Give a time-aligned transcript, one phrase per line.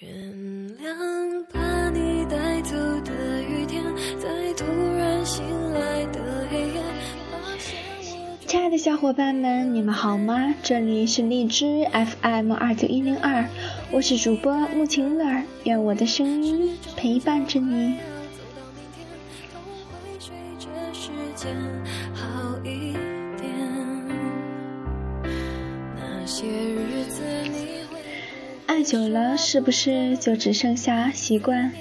[0.00, 0.14] 原
[0.78, 3.82] 谅把你带走的雨天，
[4.16, 4.64] 在突
[4.96, 6.80] 然醒来的黑夜。
[8.46, 10.54] 亲爱的小伙伴们，你们好吗？
[10.62, 13.44] 这里是荔枝 FM 二九一零二，
[13.90, 17.96] 我是主播木晴乐儿，愿我的声音陪伴着你。
[25.96, 26.97] 那些日
[28.78, 31.72] 爱久了，是不是就只剩下习惯？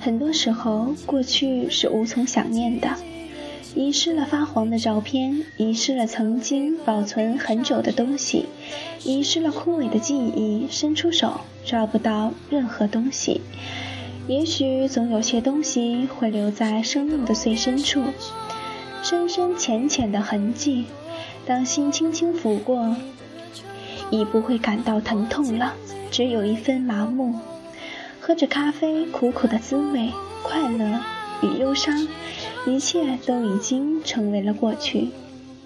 [0.00, 2.88] 很多时候，过去是无从想念的。
[3.74, 8.46] 遗失了发黄的照片，遗失了曾经保存很久的东西，
[9.04, 13.42] 遗失了枯萎的记忆，伸出手抓不到任何东西。
[14.26, 18.02] 也许总有些东西会留在生命的最深处，
[19.02, 20.86] 深深浅浅的痕迹。
[21.44, 22.96] 当心轻轻抚过，
[24.10, 25.74] 已不会感到疼痛了，
[26.16, 27.34] 只有一份麻木。
[28.20, 30.10] 喝着咖啡，苦苦的滋味，
[30.42, 30.98] 快乐
[31.42, 32.08] 与忧伤。
[32.66, 35.10] 一切都已经成为了过去，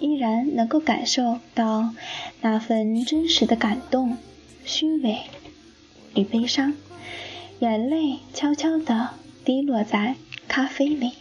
[0.01, 1.91] 依然能够感受到
[2.41, 4.17] 那份真实的感动、
[4.65, 5.19] 虚伪
[6.15, 6.73] 与悲伤，
[7.59, 9.07] 眼泪悄悄地
[9.45, 10.15] 滴落在
[10.49, 11.13] 咖啡里。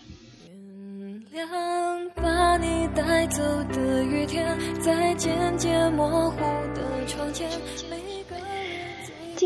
[2.17, 3.41] 把你带走
[3.73, 6.41] 的雨天，在渐渐模糊
[6.75, 7.49] 的窗前。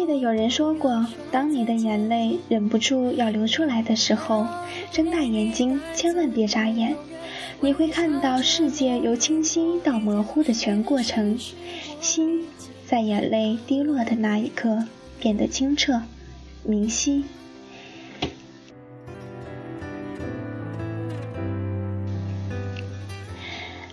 [0.04, 4.46] 记得有人说过，当你的眼泪忍不住要流出来的时候，
[4.92, 6.94] 睁大眼睛，千万别眨眼。
[7.62, 11.38] 你会看到世界由清晰到模糊的全过程，
[12.02, 12.44] 心
[12.84, 14.84] 在眼泪滴落的那一刻
[15.18, 16.02] 变得清澈、
[16.64, 17.24] 明晰。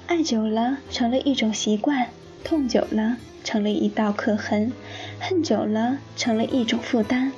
[0.08, 2.08] 爱久了，成了一种习惯；
[2.44, 3.18] 痛久了。
[3.44, 4.72] 成了一道刻痕，
[5.20, 7.32] 恨久了成了一种负担。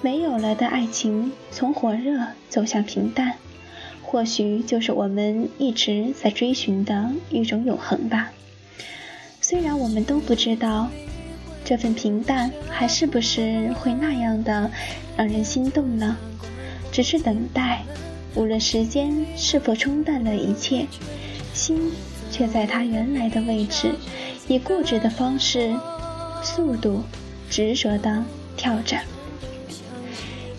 [0.00, 3.34] 没有了的爱情，从火热走向平淡，
[4.02, 8.30] 或许就是我们一直在追寻的一种永恒吧。
[9.40, 10.88] 虽然我们都不知道，
[11.64, 14.70] 这份平淡还是不是会那样的
[15.16, 16.16] 让人心动呢？
[16.92, 17.82] 只是等待，
[18.36, 20.86] 无论时间是否冲淡了一切，
[21.52, 21.90] 心
[22.30, 23.94] 却在它原来的位置。
[24.48, 25.74] 以固执的方式、
[26.40, 27.02] 速度、
[27.50, 28.22] 执着地
[28.56, 28.96] 跳着。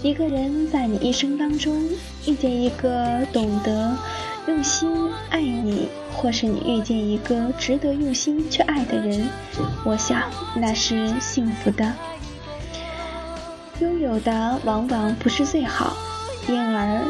[0.04, 1.90] 一个人在你一生当中
[2.26, 3.96] 遇见一个懂得
[4.46, 4.90] 用心
[5.30, 9.30] 爱你，或是你遇见一个值得用心去爱的人，
[9.86, 10.24] 我想
[10.56, 11.94] 那是幸福的。
[13.80, 15.96] 拥有的往往不是最好，
[16.50, 17.06] 因而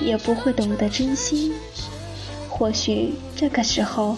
[0.00, 1.52] 也不会懂得珍惜。
[2.58, 4.16] 或许这个时候，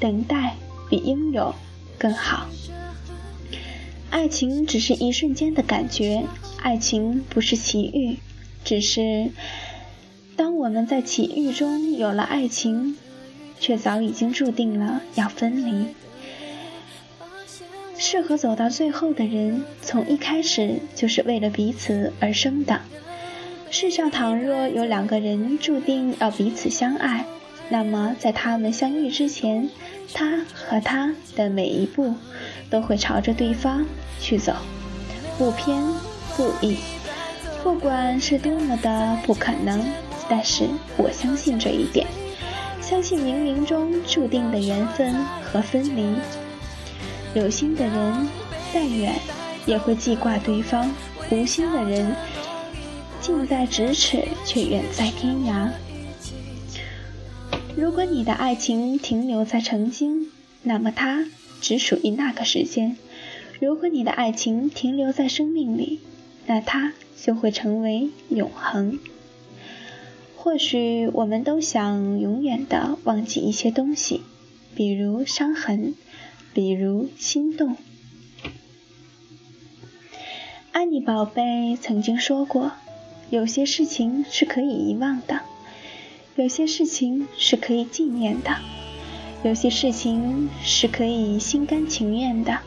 [0.00, 0.56] 等待。
[0.90, 1.54] 比拥有
[1.96, 2.48] 更好。
[4.10, 6.24] 爱情只是一瞬间的感觉，
[6.60, 8.18] 爱情不是奇遇，
[8.64, 9.30] 只是
[10.34, 12.96] 当我们在奇遇中有了爱情，
[13.60, 15.94] 却早已经注定了要分离。
[17.96, 22.80] 适合走到最后的人，从一开始就是为了彼此而生的。
[23.70, 27.24] 世上倘若有两个人注定要彼此相爱，
[27.70, 29.70] 那么在他们相遇之前。
[30.12, 32.12] 他和他的每一步
[32.68, 33.86] 都会朝着对方
[34.18, 34.52] 去走，
[35.38, 35.80] 不偏
[36.36, 36.78] 不倚。
[37.62, 39.80] 不管是多么的不可能，
[40.28, 40.64] 但是
[40.96, 42.08] 我相信这一点，
[42.80, 45.14] 相信冥冥中注定的缘分
[45.44, 46.16] 和分离。
[47.34, 48.28] 有心的人
[48.74, 49.14] 再远
[49.66, 50.92] 也会记挂对方，
[51.30, 52.16] 无心的人
[53.20, 55.70] 近在咫尺却远在天涯。
[57.76, 60.30] 如果你的爱情停留在曾经，
[60.62, 61.26] 那么它
[61.60, 62.96] 只属于那个时间；
[63.60, 66.00] 如果你的爱情停留在生命里，
[66.46, 68.98] 那它就会成为永恒。
[70.36, 74.22] 或许我们都想永远的忘记一些东西，
[74.74, 75.94] 比如伤痕，
[76.52, 77.76] 比如心动。
[80.72, 82.72] 安妮宝贝曾经说过，
[83.30, 85.40] 有些事情是可以遗忘的。
[86.36, 88.56] 有些事情是可以纪念的，
[89.42, 92.60] 有些事情是可以心甘情愿的，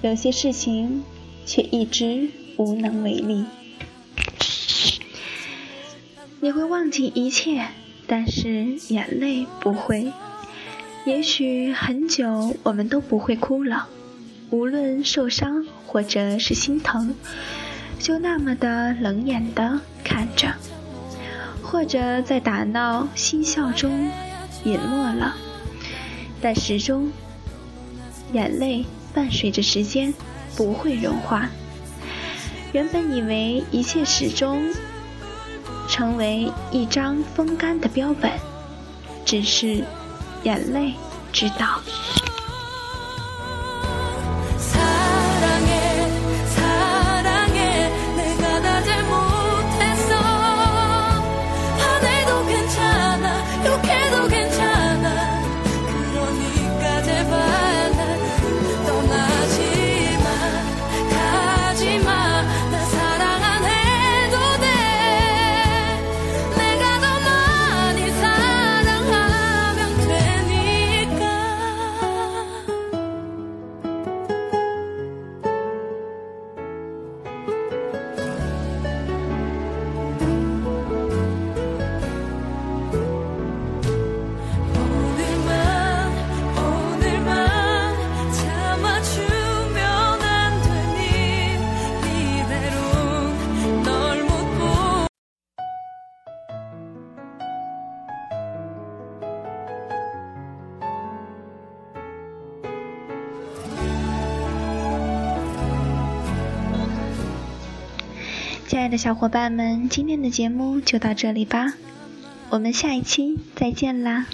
[0.00, 1.04] 有些事情
[1.46, 3.44] 却一直无能为力。
[6.40, 7.68] 你会忘记一切，
[8.08, 10.12] 但是眼泪不会。
[11.04, 13.88] 也许很久我们都不会哭了，
[14.50, 17.14] 无论受伤或者是心疼，
[17.98, 20.54] 就那么的冷眼的看着。
[21.72, 24.10] 或者在打闹嬉笑中
[24.62, 25.34] 隐没了，
[26.38, 27.10] 但始终
[28.34, 28.84] 眼泪
[29.14, 30.12] 伴随着时间
[30.54, 31.48] 不会融化。
[32.72, 34.62] 原本以为一切始终
[35.88, 38.30] 成为一张风干的标本，
[39.24, 39.82] 只是
[40.42, 40.92] 眼泪
[41.32, 41.80] 知道。
[108.82, 111.74] 亲爱的小伙伴们，今天的节目就到这里吧，
[112.50, 114.26] 我们下一期再见啦！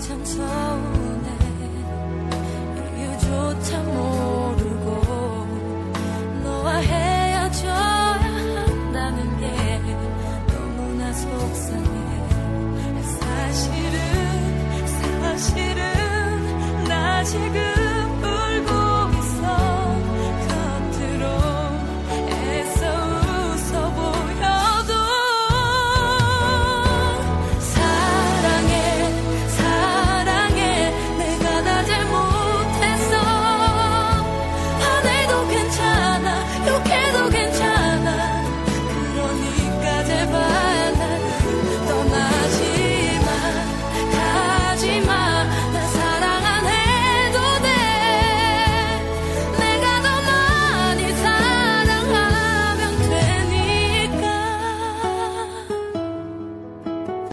[0.00, 1.11] 참